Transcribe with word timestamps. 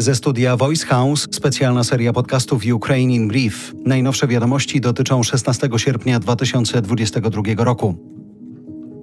Ze 0.00 0.14
studia 0.14 0.56
Voice 0.56 0.86
House 0.86 1.28
specjalna 1.30 1.84
seria 1.84 2.12
podcastów 2.12 2.62
Ukraine 2.74 3.14
in 3.14 3.28
Brief. 3.28 3.74
Najnowsze 3.84 4.26
wiadomości 4.26 4.80
dotyczą 4.80 5.22
16 5.22 5.68
sierpnia 5.76 6.20
2022 6.20 7.64
roku. 7.64 8.09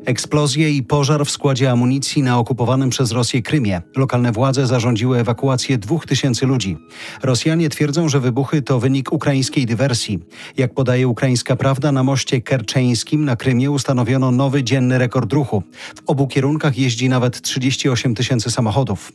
Eksplozje 0.07 0.71
i 0.71 0.83
pożar 0.83 1.25
w 1.25 1.31
składzie 1.31 1.71
amunicji 1.71 2.23
na 2.23 2.39
okupowanym 2.39 2.89
przez 2.89 3.11
Rosję 3.11 3.41
Krymie. 3.41 3.81
Lokalne 3.95 4.31
władze 4.31 4.67
zarządziły 4.67 5.19
ewakuację 5.19 5.77
dwóch 5.77 6.05
tysięcy 6.05 6.45
ludzi. 6.45 6.77
Rosjanie 7.23 7.69
twierdzą, 7.69 8.09
że 8.09 8.19
wybuchy 8.19 8.61
to 8.61 8.79
wynik 8.79 9.13
ukraińskiej 9.13 9.65
dywersji. 9.65 10.19
Jak 10.57 10.73
podaje 10.73 11.07
ukraińska 11.07 11.55
prawda, 11.55 11.91
na 11.91 12.03
moście 12.03 12.41
kerczeńskim 12.41 13.25
na 13.25 13.35
Krymie 13.35 13.71
ustanowiono 13.71 14.31
nowy 14.31 14.63
dzienny 14.63 14.97
rekord 14.97 15.33
ruchu. 15.33 15.63
W 15.95 16.09
obu 16.09 16.27
kierunkach 16.27 16.77
jeździ 16.77 17.09
nawet 17.09 17.41
38 17.41 18.15
tysięcy 18.15 18.51
samochodów. 18.51 19.11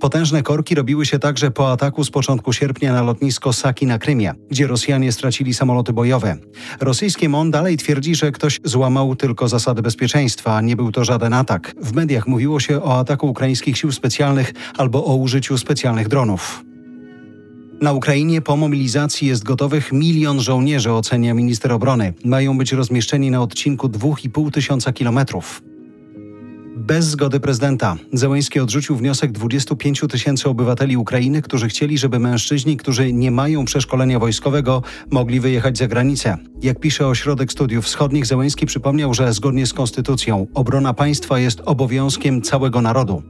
Potężne 0.00 0.42
korki 0.42 0.74
robiły 0.74 1.06
się 1.06 1.18
także 1.18 1.50
po 1.50 1.72
ataku 1.72 2.04
z 2.04 2.10
początku 2.10 2.52
sierpnia 2.52 2.92
na 2.92 3.02
lotnisko 3.02 3.52
Saki 3.52 3.86
na 3.86 3.98
Krymie, 3.98 4.32
gdzie 4.50 4.66
Rosjanie 4.66 5.12
stracili 5.12 5.54
samoloty 5.54 5.92
bojowe. 5.92 6.36
Rosyjskie 6.80 7.28
MON 7.28 7.50
dalej 7.50 7.76
twierdzi, 7.76 8.14
że 8.14 8.32
ktoś 8.32 8.60
złamał 8.64 9.16
tylko 9.16 9.48
zasady 9.48 9.82
bezpieczeństwa 9.82 10.35
Nie 10.62 10.76
był 10.76 10.92
to 10.92 11.04
żaden 11.04 11.32
atak. 11.32 11.74
W 11.82 11.92
mediach 11.92 12.26
mówiło 12.26 12.60
się 12.60 12.82
o 12.82 12.98
ataku 12.98 13.26
ukraińskich 13.28 13.78
sił 13.78 13.92
specjalnych 13.92 14.52
albo 14.78 15.04
o 15.04 15.16
użyciu 15.16 15.58
specjalnych 15.58 16.08
dronów. 16.08 16.64
Na 17.80 17.92
Ukrainie 17.92 18.42
po 18.42 18.56
mobilizacji 18.56 19.28
jest 19.28 19.44
gotowych 19.44 19.92
milion 19.92 20.40
żołnierzy, 20.40 20.92
ocenia 20.92 21.34
minister 21.34 21.72
obrony. 21.72 22.14
Mają 22.24 22.58
być 22.58 22.72
rozmieszczeni 22.72 23.30
na 23.30 23.42
odcinku 23.42 23.88
2,5 23.88 24.50
tysiąca 24.50 24.92
kilometrów 24.92 25.62
bez 26.86 27.04
zgody 27.04 27.40
prezydenta. 27.40 27.96
Zełęński 28.12 28.60
odrzucił 28.60 28.96
wniosek 28.96 29.32
25 29.32 30.00
tysięcy 30.10 30.48
obywateli 30.48 30.96
Ukrainy, 30.96 31.42
którzy 31.42 31.68
chcieli, 31.68 31.98
żeby 31.98 32.18
mężczyźni, 32.18 32.76
którzy 32.76 33.12
nie 33.12 33.30
mają 33.30 33.64
przeszkolenia 33.64 34.18
wojskowego, 34.18 34.82
mogli 35.10 35.40
wyjechać 35.40 35.78
za 35.78 35.86
granicę. 35.86 36.36
Jak 36.62 36.80
pisze 36.80 37.06
Ośrodek 37.06 37.52
Studiów 37.52 37.84
Wschodnich, 37.84 38.26
Zełęński 38.26 38.66
przypomniał, 38.66 39.14
że 39.14 39.32
zgodnie 39.32 39.66
z 39.66 39.72
konstytucją 39.72 40.46
obrona 40.54 40.94
państwa 40.94 41.38
jest 41.38 41.62
obowiązkiem 41.64 42.42
całego 42.42 42.82
narodu. 42.82 43.22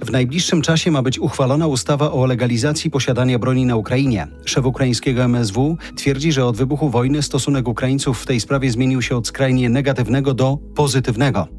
W 0.00 0.10
najbliższym 0.10 0.62
czasie 0.62 0.90
ma 0.90 1.02
być 1.02 1.18
uchwalona 1.18 1.66
ustawa 1.66 2.12
o 2.12 2.26
legalizacji 2.26 2.90
posiadania 2.90 3.38
broni 3.38 3.66
na 3.66 3.76
Ukrainie. 3.76 4.26
Szef 4.44 4.64
ukraińskiego 4.64 5.24
MSW 5.24 5.76
twierdzi, 5.96 6.32
że 6.32 6.46
od 6.46 6.56
wybuchu 6.56 6.90
wojny 6.90 7.22
stosunek 7.22 7.68
Ukraińców 7.68 8.22
w 8.22 8.26
tej 8.26 8.40
sprawie 8.40 8.70
zmienił 8.70 9.02
się 9.02 9.16
od 9.16 9.26
skrajnie 9.26 9.68
negatywnego 9.68 10.34
do 10.34 10.58
pozytywnego. 10.74 11.57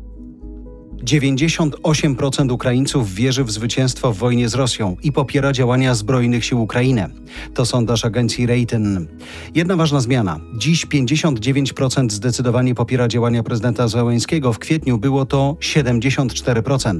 98% 1.03 2.51
Ukraińców 2.51 3.13
wierzy 3.13 3.43
w 3.43 3.51
zwycięstwo 3.51 4.13
w 4.13 4.17
wojnie 4.17 4.49
z 4.49 4.55
Rosją 4.55 4.95
i 5.03 5.11
popiera 5.11 5.51
działania 5.51 5.95
zbrojnych 5.95 6.45
sił 6.45 6.61
Ukrainy. 6.61 7.09
To 7.53 7.65
sondaż 7.65 8.05
agencji 8.05 8.45
Rayton. 8.45 9.07
Jedna 9.55 9.75
ważna 9.75 9.99
zmiana. 9.99 10.39
Dziś 10.57 10.85
59% 10.85 12.11
zdecydowanie 12.11 12.75
popiera 12.75 13.07
działania 13.07 13.43
prezydenta 13.43 13.87
Zełenskiego. 13.87 14.53
W 14.53 14.59
kwietniu 14.59 14.97
było 14.97 15.25
to 15.25 15.57
74%. 15.59 16.99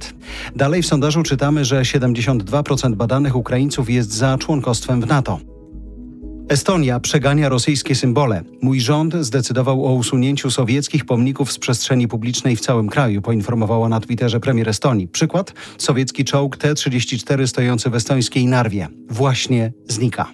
Dalej 0.56 0.82
w 0.82 0.86
sondażu 0.88 1.24
czytamy, 1.24 1.66
że 1.66 1.82
72% 1.82 2.96
badanych 2.96 3.36
Ukraińców 3.36 3.90
jest 3.90 4.14
za 4.14 4.38
członkostwem 4.38 5.02
w 5.02 5.08
NATO. 5.08 5.40
Estonia 6.50 7.00
przegania 7.00 7.50
rosyjskie 7.50 7.96
symbole. 7.96 8.44
Mój 8.62 8.82
rząd 8.82 9.14
zdecydował 9.14 9.86
o 9.86 9.94
usunięciu 9.94 10.52
sowieckich 10.52 11.06
pomników 11.06 11.52
z 11.52 11.60
przestrzeni 11.60 12.08
publicznej 12.08 12.56
w 12.56 12.60
całym 12.60 12.90
kraju, 12.90 13.22
poinformowała 13.22 13.90
na 13.90 14.00
Twitterze 14.00 14.40
premier 14.40 14.70
Estonii. 14.70 15.08
Przykład? 15.08 15.54
Sowiecki 15.78 16.26
czołg 16.26 16.58
T-34 16.58 17.48
stojący 17.48 17.90
w 17.90 17.96
estońskiej 17.96 18.46
Narwie. 18.46 18.88
Właśnie 19.10 19.74
znika. 19.88 20.32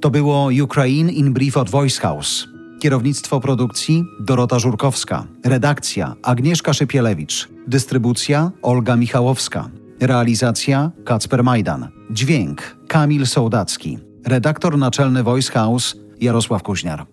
To 0.00 0.10
było 0.10 0.48
Ukraine 0.62 1.12
in 1.12 1.32
Brief 1.32 1.56
od 1.56 1.70
Voice 1.70 2.00
House. 2.00 2.46
Kierownictwo 2.80 3.40
produkcji 3.40 4.04
Dorota 4.20 4.58
Żurkowska. 4.58 5.26
Redakcja 5.44 6.14
Agnieszka 6.22 6.72
Szypielewicz. 6.72 7.48
Dystrybucja 7.66 8.50
Olga 8.62 8.96
Michałowska. 8.96 9.70
Realizacja 10.00 10.90
Kacper 11.04 11.44
Majdan. 11.44 11.88
Dźwięk 12.10 12.76
Kamil 12.88 13.26
Sołdacki. 13.26 14.13
Redaktor 14.26 14.78
naczelny 14.78 15.22
Voice 15.22 15.52
House 15.52 15.96
Jarosław 16.20 16.62
Kuźniar. 16.62 17.06